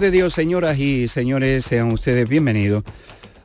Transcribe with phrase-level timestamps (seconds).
[0.00, 2.82] De Dios, señoras y señores, sean ustedes bienvenidos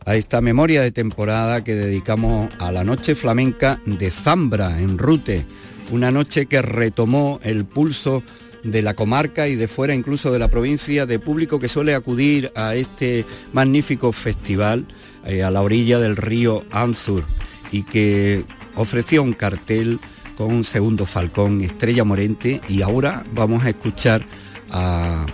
[0.06, 5.46] a esta memoria de temporada que dedicamos a la noche flamenca de Zambra, en Rute,
[5.92, 8.24] una noche que retomó el pulso
[8.64, 12.52] de la comarca y de fuera incluso de la provincia, de público que suele acudir
[12.56, 14.88] a este magnífico festival
[15.26, 17.26] eh, a la orilla del río Anzur
[17.72, 18.44] y que
[18.76, 20.00] ofreció un cartel
[20.36, 24.26] con un segundo falcón, Estrella Morente, y ahora vamos a escuchar
[24.72, 25.28] a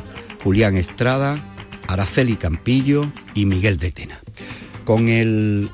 [0.46, 1.44] Julián Estrada,
[1.88, 4.22] Araceli Campillo y Miguel de Tena.
[4.84, 5.72] Con el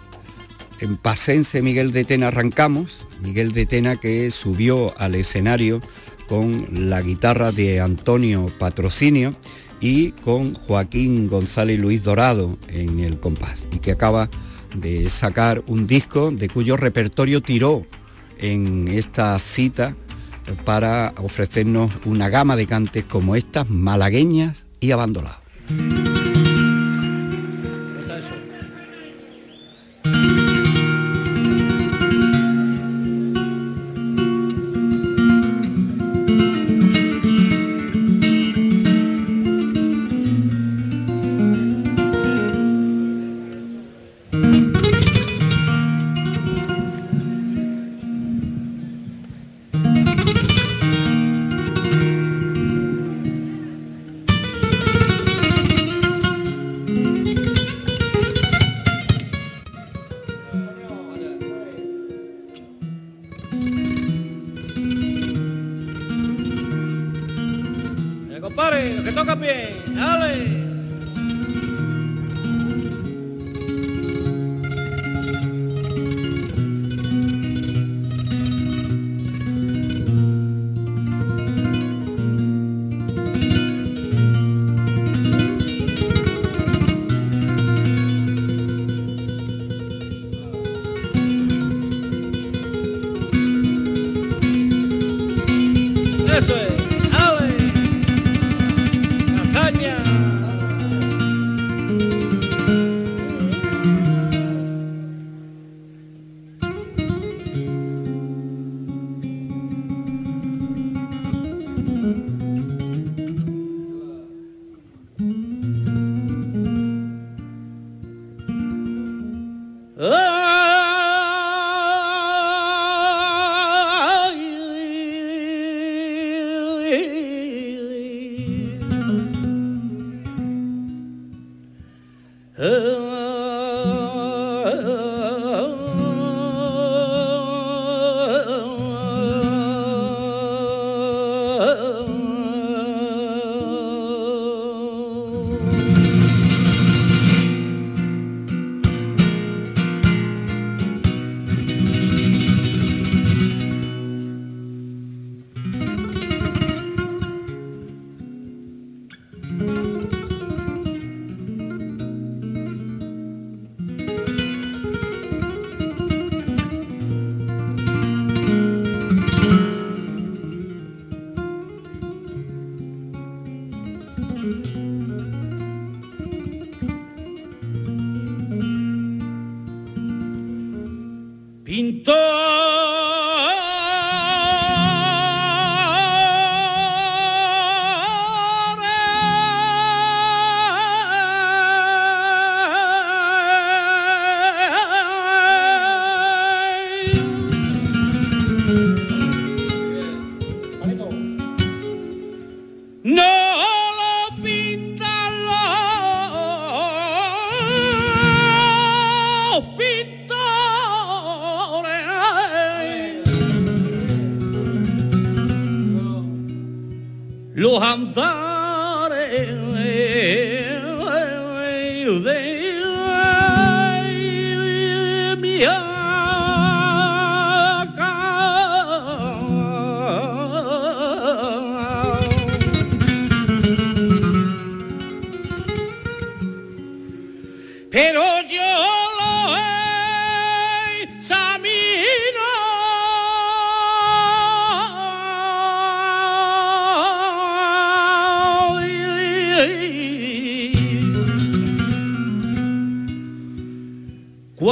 [1.01, 5.81] pasense Miguel de Tena arrancamos, Miguel de Tena que subió al escenario
[6.29, 9.35] con la guitarra de Antonio Patrocinio
[9.81, 14.29] y con Joaquín González Luis Dorado en el compás y que acaba
[14.73, 17.81] de sacar un disco de cuyo repertorio tiró
[18.37, 19.97] en esta cita
[20.65, 25.39] para ofrecernos una gama de cantes como estas, malagueñas y abandonadas.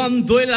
[0.10, 0.50] Cuando el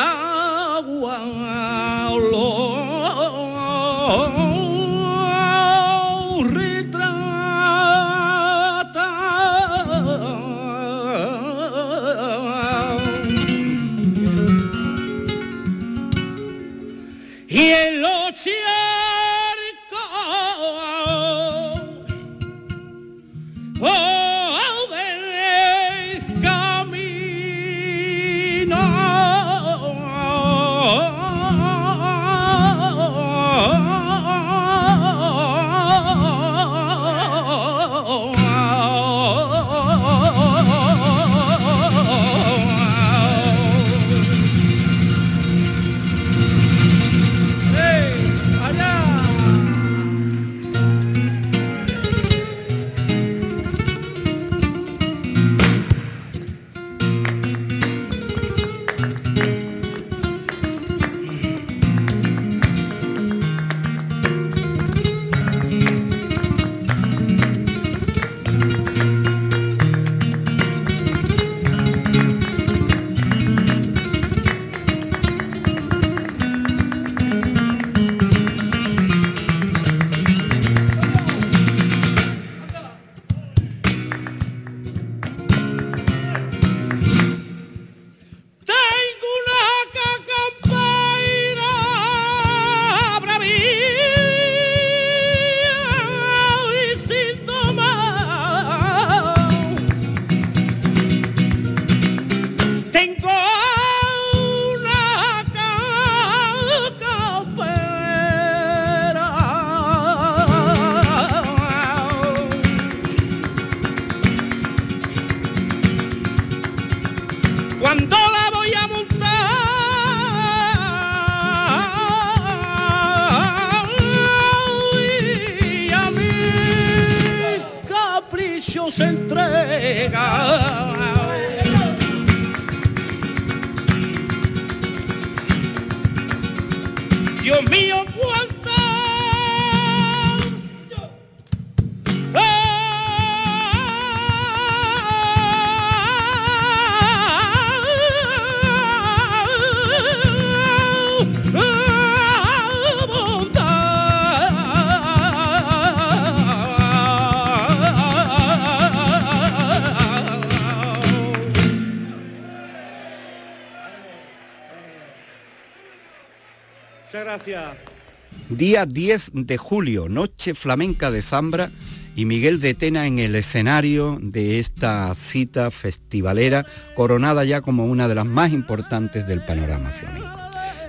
[168.62, 171.72] Día 10 de julio, Noche Flamenca de Zambra
[172.14, 176.64] y Miguel de Tena en el escenario de esta cita festivalera,
[176.94, 180.38] coronada ya como una de las más importantes del panorama flamenco.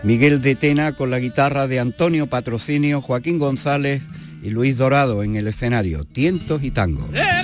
[0.04, 4.04] Miguel de Tena con la guitarra de Antonio Patrocinio, Joaquín González
[4.44, 7.10] y Luis Dorado en el escenario, tientos y tango.
[7.12, 7.43] tapa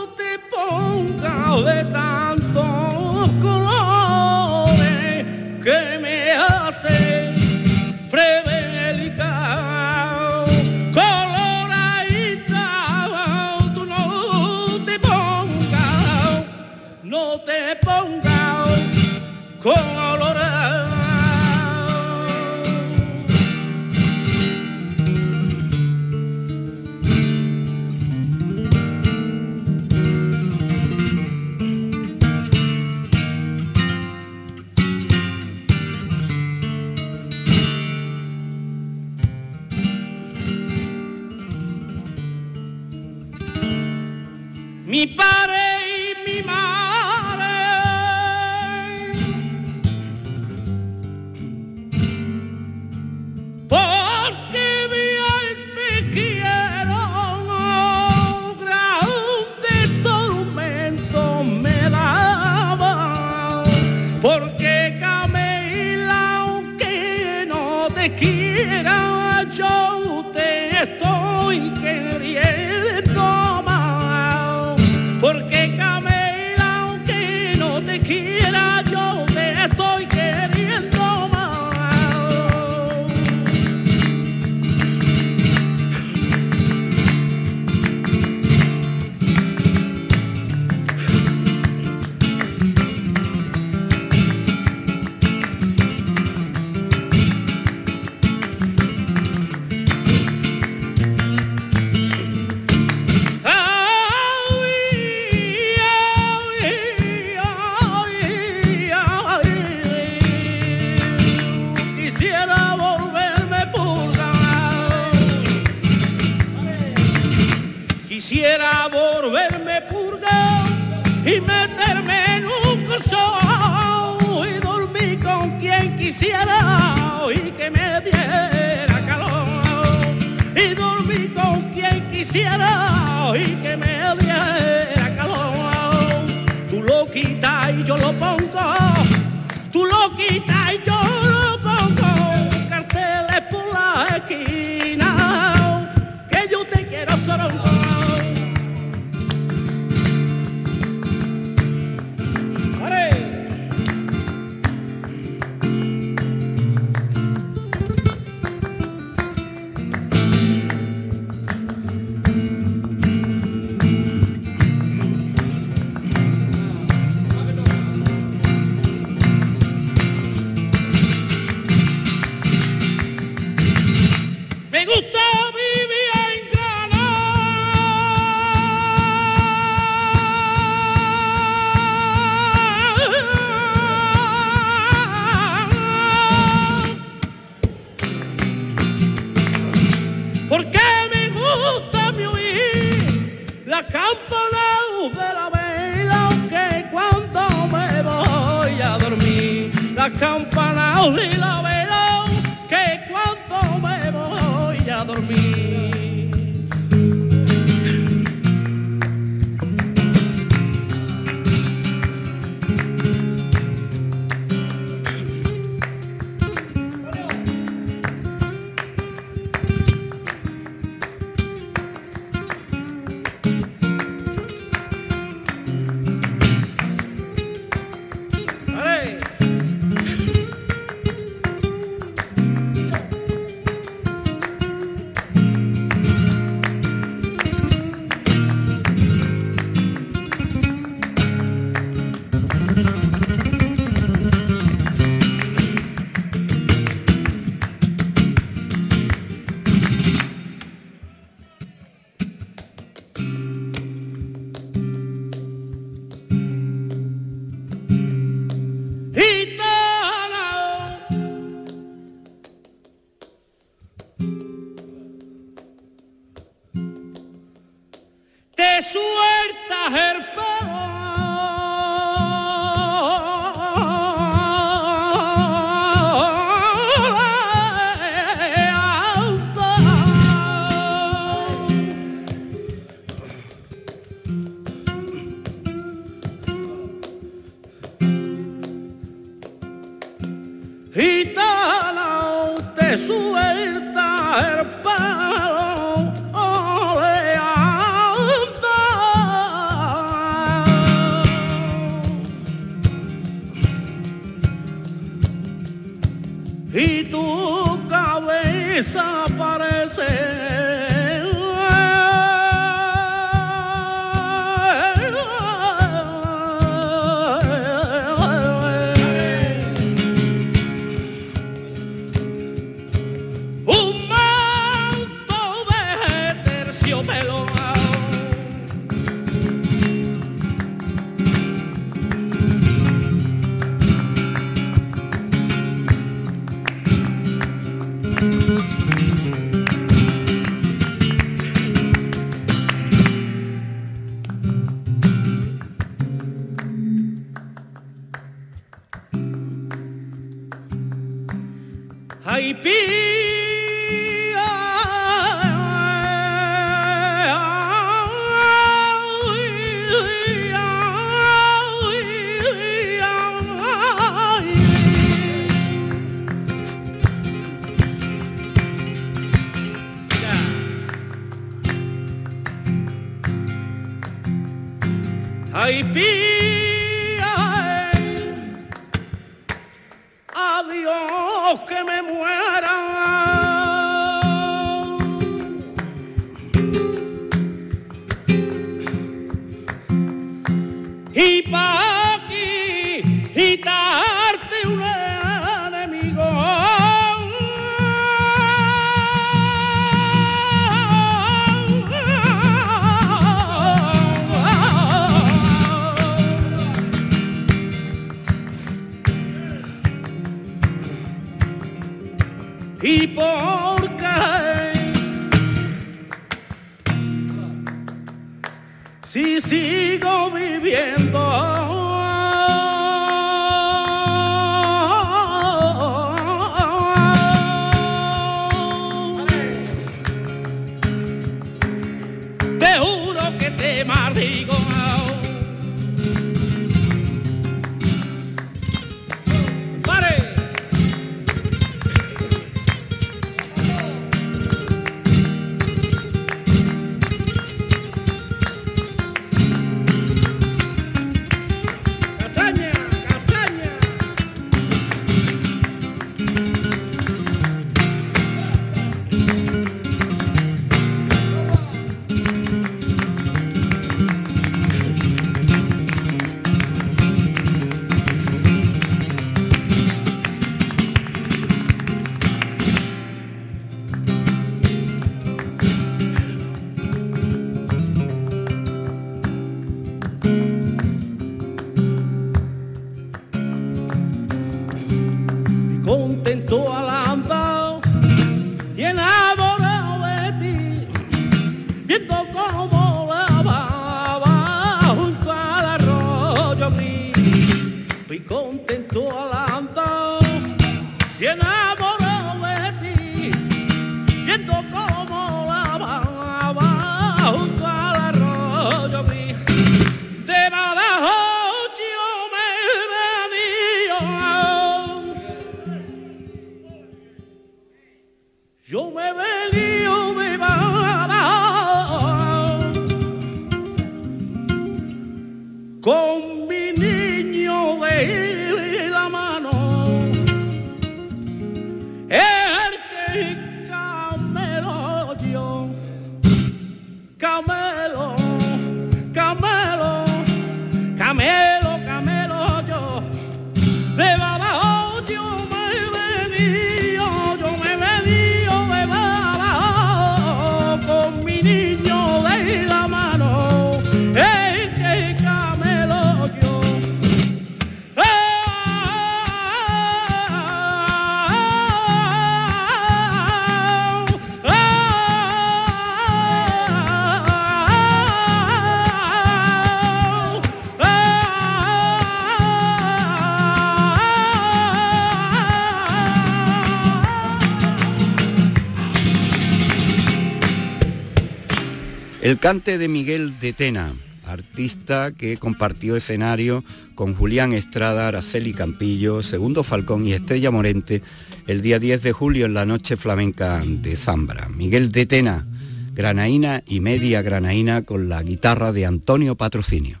[582.40, 583.92] cante de Miguel de Tena,
[584.24, 591.02] artista que compartió escenario con Julián Estrada, Araceli Campillo, Segundo Falcón y Estrella Morente
[591.46, 594.48] el día 10 de julio en la noche flamenca de Zambra.
[594.48, 595.46] Miguel de Tena,
[595.92, 600.00] granaína y media granaína con la guitarra de Antonio Patrocinio.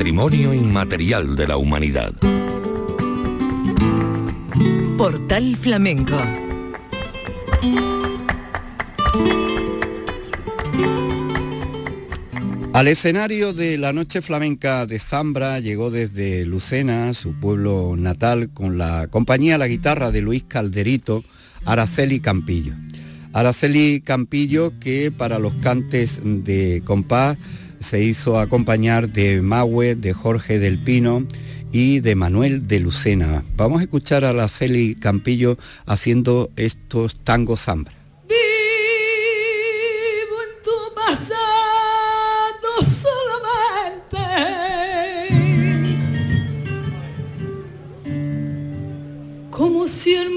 [0.00, 2.14] Patrimonio inmaterial de la humanidad.
[4.96, 6.16] Portal Flamenco
[12.72, 18.78] Al escenario de la noche flamenca de Zambra llegó desde Lucena, su pueblo natal, con
[18.78, 21.22] la compañía la guitarra de Luis Calderito,
[21.66, 22.72] Araceli Campillo.
[23.34, 27.36] Araceli Campillo que para los cantes de compás
[27.80, 31.26] se hizo acompañar de Mahue, de Jorge del Pino
[31.72, 33.44] y de Manuel de Lucena.
[33.56, 38.00] Vamos a escuchar a Araceli Campillo haciendo estos tangos Zambra.
[49.90, 50.30] si el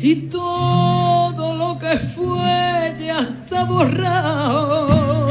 [0.00, 5.28] Y todo lo que fue ya está borrado.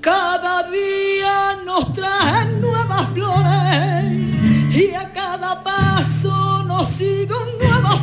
[0.00, 4.12] Cada día nos traen nuevas flores
[4.74, 7.98] y a cada paso nos sigue un nuevo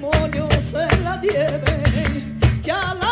[0.00, 2.38] demonios se la tienen.
[2.62, 3.07] Ya la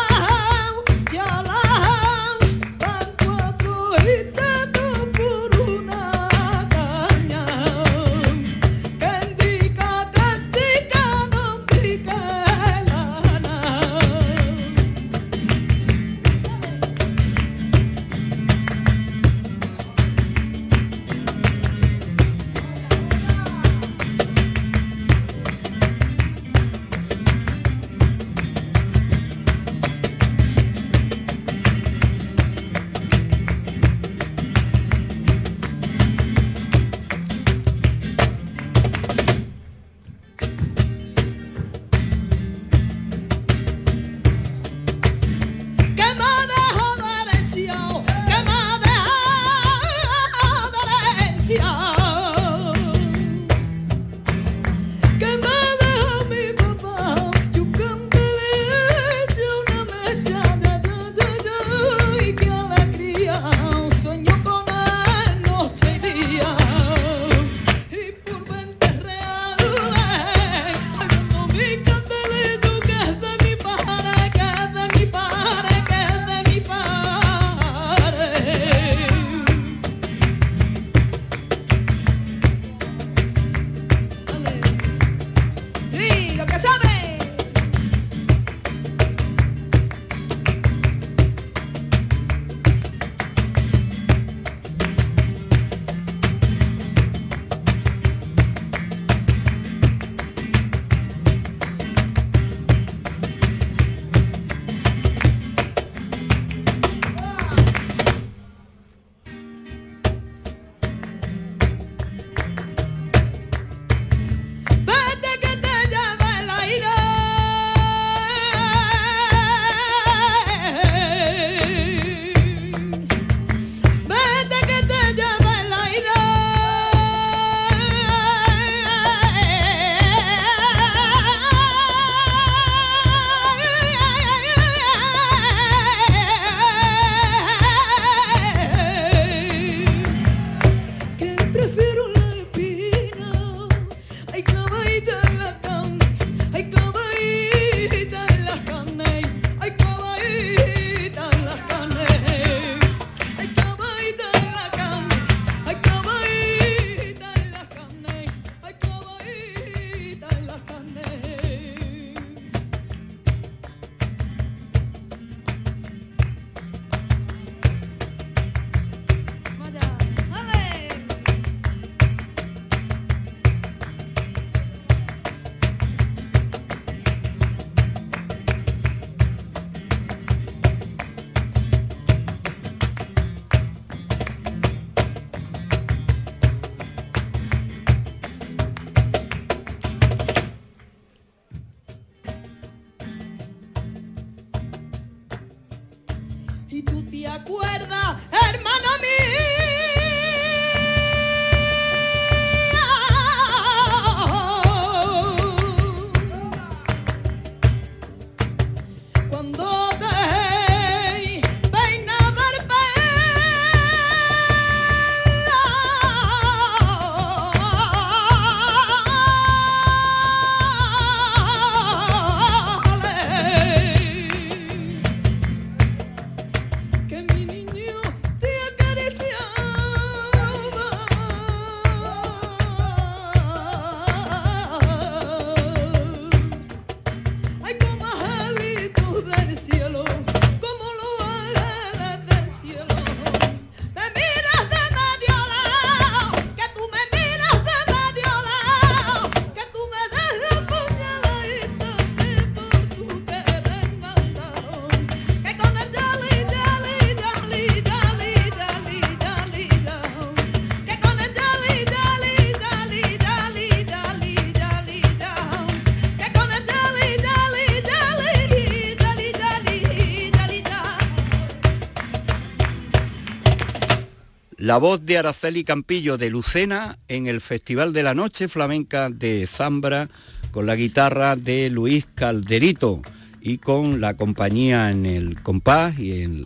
[274.67, 279.47] La voz de Araceli Campillo de Lucena en el Festival de la Noche Flamenca de
[279.47, 280.09] Zambra
[280.51, 283.01] con la guitarra de Luis Calderito
[283.39, 286.43] y con la compañía en el compás y en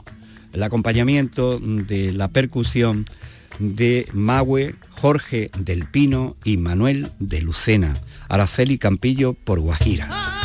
[0.53, 3.05] el acompañamiento de la percusión
[3.57, 7.99] de Maue, Jorge del Pino y Manuel de Lucena.
[8.29, 10.40] Araceli Campillo por Guajira.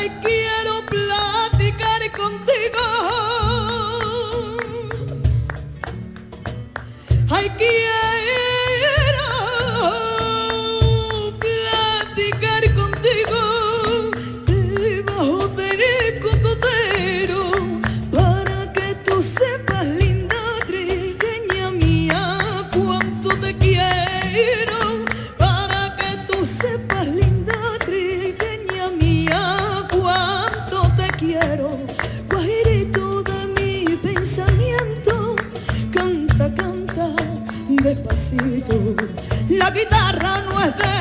[0.00, 2.82] Ay, quiero platicar contigo.
[7.28, 8.07] Ay, quiero.
[39.78, 40.97] guitarra no es de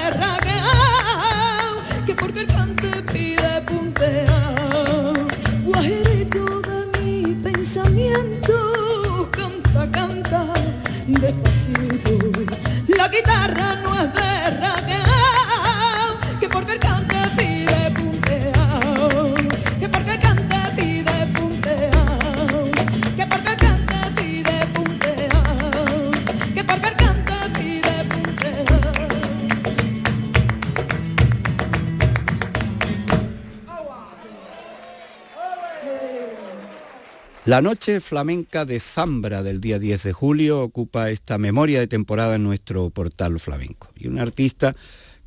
[37.48, 42.36] La noche flamenca de Zambra del día 10 de julio ocupa esta memoria de temporada
[42.36, 43.88] en nuestro portal flamenco.
[43.96, 44.76] Y un artista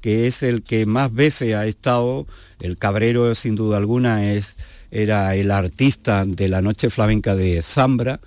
[0.02, 2.26] que es el que más veces ha estado,
[2.60, 4.58] el Cabrero sin duda alguna es,
[4.90, 8.20] era el artista de la noche flamenca de Zambra,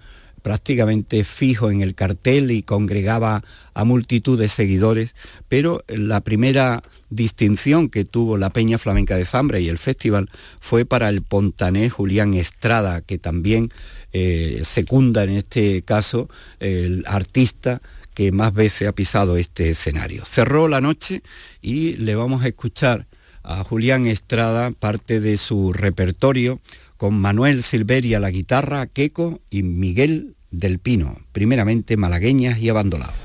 [0.43, 5.15] prácticamente fijo en el cartel y congregaba a multitud de seguidores,
[5.47, 10.29] pero la primera distinción que tuvo la Peña Flamenca de Zambra y el festival
[10.59, 13.69] fue para el pontanés Julián Estrada, que también
[14.11, 16.29] eh, secunda en este caso
[16.59, 17.81] el artista
[18.13, 20.25] que más veces ha pisado este escenario.
[20.25, 21.23] Cerró la noche
[21.61, 23.07] y le vamos a escuchar
[23.43, 26.59] a Julián Estrada parte de su repertorio
[26.97, 33.15] con Manuel Silveria la guitarra, Queco y Miguel del Pino, primeramente malagueñas y abandonados.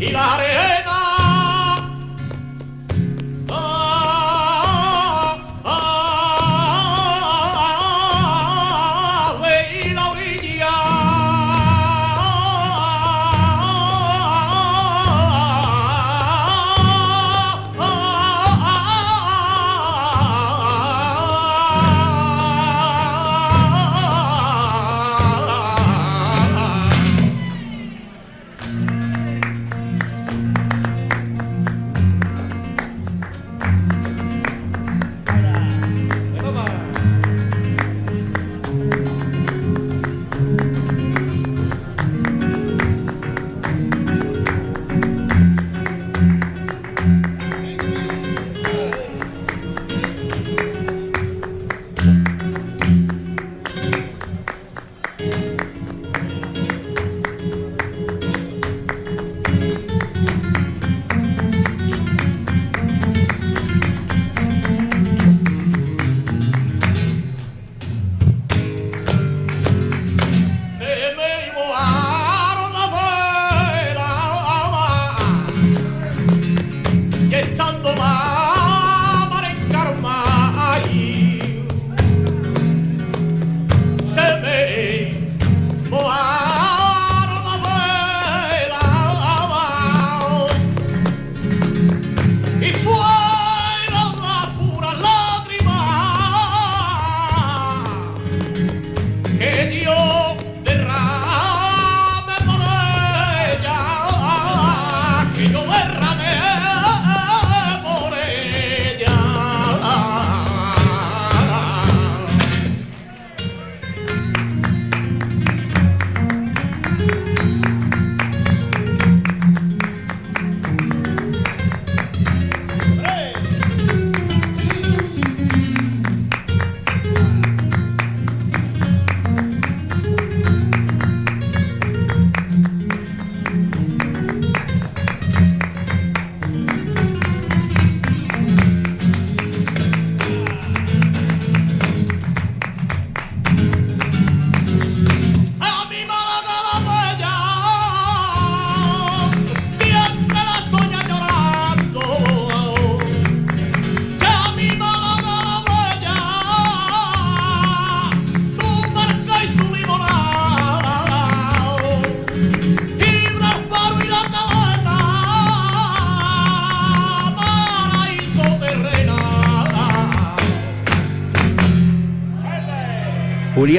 [0.00, 0.69] Y la Hilare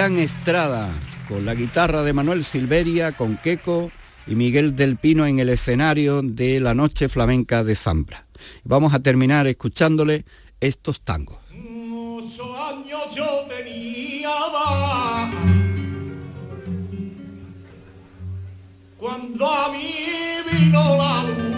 [0.01, 0.89] Julián Estrada,
[1.29, 3.91] con la guitarra de Manuel Silveria, con Queco
[4.25, 8.25] y Miguel del Pino en el escenario de la Noche Flamenca de Zambra.
[8.63, 10.25] Vamos a terminar escuchándole
[10.59, 11.37] estos tangos.
[11.51, 14.31] Años yo tenía
[18.97, 19.93] cuando a mí
[20.51, 21.51] vino la luz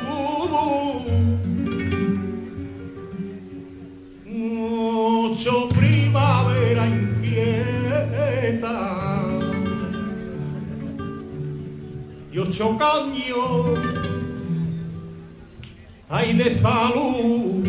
[8.44, 9.22] trompeta
[12.32, 12.78] y ocho
[16.34, 17.64] de salud.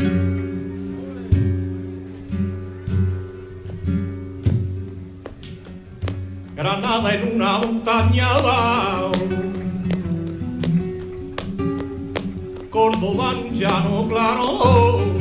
[6.56, 9.10] Granada en una montañada,
[12.70, 15.13] Córdoba un llano claro.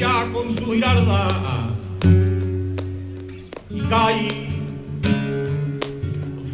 [0.00, 1.68] Con su giralda
[3.68, 4.48] y caí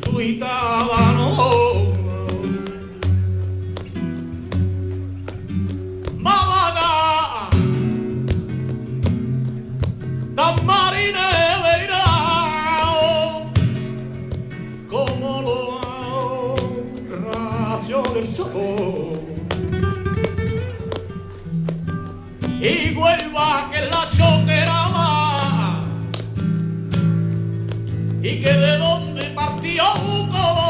[0.04, 1.54] su itábano.
[6.18, 6.90] Málaga,
[10.34, 11.12] tan marineirao
[14.90, 15.80] como los
[17.22, 19.15] rayos del sol.
[22.60, 25.84] Y vuelva que la choquera va.
[28.22, 29.84] Y que de donde partió
[30.32, 30.65] como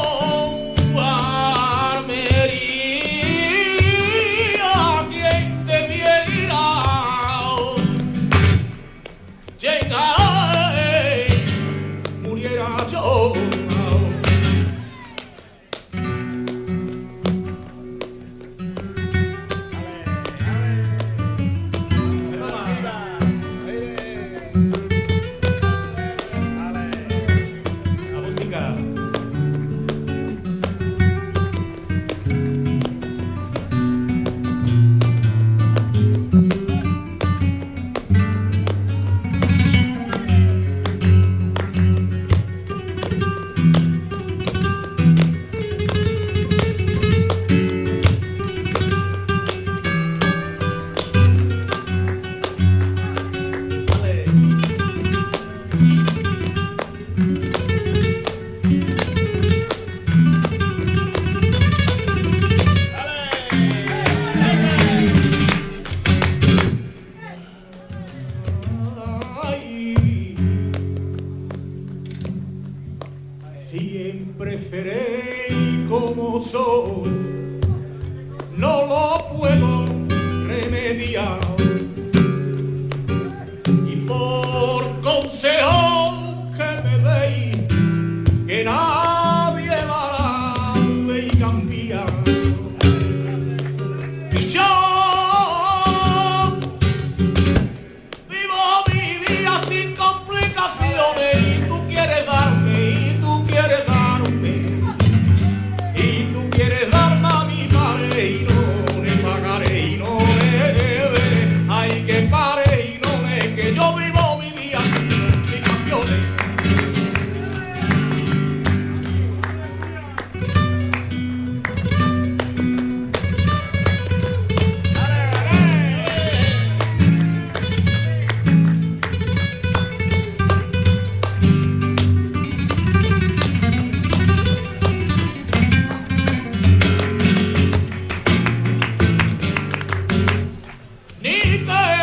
[141.57, 141.96] Sita